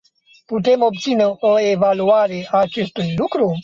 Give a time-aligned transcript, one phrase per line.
[0.47, 3.53] Putem obține o evaluare a acestui lucru?